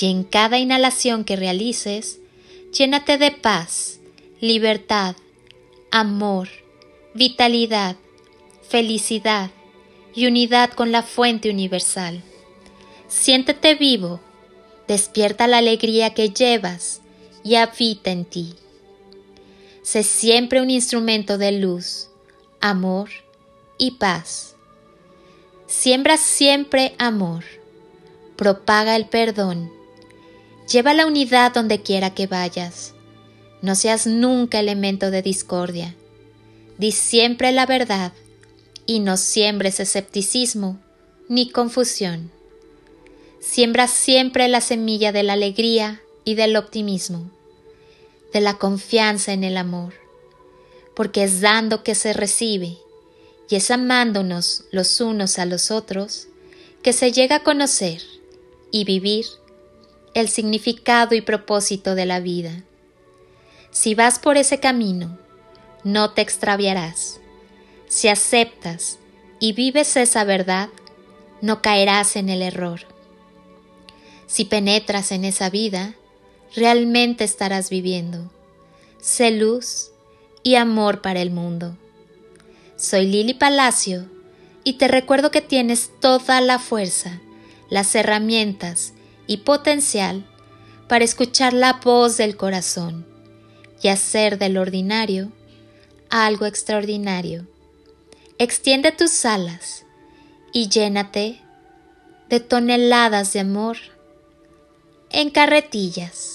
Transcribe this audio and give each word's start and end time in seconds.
y 0.00 0.06
en 0.10 0.24
cada 0.24 0.58
inhalación 0.58 1.24
que 1.24 1.36
realices, 1.36 2.20
llénate 2.72 3.18
de 3.18 3.32
paz, 3.32 4.00
libertad, 4.40 5.16
amor, 5.90 6.48
vitalidad, 7.14 7.96
felicidad 8.68 9.50
y 10.14 10.26
unidad 10.26 10.70
con 10.70 10.92
la 10.92 11.02
fuente 11.02 11.50
universal. 11.50 12.22
Siéntete 13.08 13.74
vivo, 13.74 14.20
despierta 14.86 15.46
la 15.46 15.58
alegría 15.58 16.14
que 16.14 16.30
llevas 16.30 17.00
y 17.42 17.56
habita 17.56 18.10
en 18.10 18.24
ti. 18.24 18.54
Sé 19.82 20.02
siempre 20.02 20.60
un 20.60 20.70
instrumento 20.70 21.38
de 21.38 21.52
luz, 21.52 22.10
amor 22.60 23.08
y 23.78 23.92
paz. 23.92 24.54
Siembra 25.66 26.16
siempre 26.16 26.94
amor, 26.98 27.44
propaga 28.36 28.96
el 28.96 29.06
perdón, 29.06 29.77
lleva 30.68 30.94
la 30.94 31.06
unidad 31.06 31.52
donde 31.52 31.82
quiera 31.82 32.14
que 32.14 32.26
vayas. 32.26 32.94
No 33.62 33.74
seas 33.74 34.06
nunca 34.06 34.60
elemento 34.60 35.10
de 35.10 35.22
discordia. 35.22 35.94
Di 36.78 36.92
siempre 36.92 37.50
la 37.52 37.66
verdad 37.66 38.12
y 38.86 39.00
no 39.00 39.16
siembres 39.16 39.80
escepticismo 39.80 40.78
ni 41.28 41.50
confusión. 41.50 42.30
Siembra 43.40 43.88
siempre 43.88 44.48
la 44.48 44.60
semilla 44.60 45.12
de 45.12 45.22
la 45.22 45.32
alegría 45.34 46.00
y 46.24 46.34
del 46.34 46.56
optimismo, 46.56 47.30
de 48.32 48.40
la 48.40 48.58
confianza 48.58 49.32
en 49.32 49.44
el 49.44 49.56
amor, 49.56 49.94
porque 50.94 51.24
es 51.24 51.40
dando 51.40 51.82
que 51.82 51.94
se 51.94 52.12
recibe 52.12 52.76
y 53.48 53.56
es 53.56 53.70
amándonos 53.70 54.64
los 54.70 55.00
unos 55.00 55.38
a 55.38 55.46
los 55.46 55.70
otros 55.70 56.28
que 56.82 56.92
se 56.92 57.12
llega 57.12 57.36
a 57.36 57.42
conocer 57.42 58.02
y 58.70 58.84
vivir 58.84 59.24
el 60.14 60.28
significado 60.28 61.14
y 61.14 61.20
propósito 61.20 61.94
de 61.94 62.06
la 62.06 62.20
vida. 62.20 62.64
Si 63.70 63.94
vas 63.94 64.18
por 64.18 64.36
ese 64.36 64.60
camino, 64.60 65.18
no 65.84 66.10
te 66.10 66.22
extraviarás. 66.22 67.20
Si 67.88 68.08
aceptas 68.08 68.98
y 69.40 69.52
vives 69.52 69.96
esa 69.96 70.24
verdad, 70.24 70.68
no 71.40 71.62
caerás 71.62 72.16
en 72.16 72.28
el 72.28 72.42
error. 72.42 72.80
Si 74.26 74.44
penetras 74.44 75.12
en 75.12 75.24
esa 75.24 75.48
vida, 75.50 75.94
realmente 76.54 77.24
estarás 77.24 77.70
viviendo. 77.70 78.30
Sé 79.00 79.30
luz 79.30 79.90
y 80.42 80.56
amor 80.56 81.00
para 81.00 81.20
el 81.20 81.30
mundo. 81.30 81.76
Soy 82.76 83.06
Lili 83.06 83.34
Palacio 83.34 84.06
y 84.64 84.74
te 84.74 84.88
recuerdo 84.88 85.30
que 85.30 85.40
tienes 85.40 85.90
toda 86.00 86.40
la 86.40 86.58
fuerza, 86.58 87.20
las 87.70 87.94
herramientas 87.94 88.92
y 89.28 89.36
potencial 89.38 90.24
para 90.88 91.04
escuchar 91.04 91.52
la 91.52 91.74
voz 91.74 92.16
del 92.16 92.36
corazón 92.36 93.06
y 93.80 93.88
hacer 93.88 94.38
del 94.38 94.56
ordinario 94.56 95.30
algo 96.10 96.46
extraordinario. 96.46 97.46
Extiende 98.38 98.90
tus 98.90 99.24
alas 99.24 99.84
y 100.52 100.68
llénate 100.68 101.40
de 102.28 102.40
toneladas 102.40 103.32
de 103.32 103.40
amor 103.40 103.76
en 105.10 105.30
carretillas. 105.30 106.27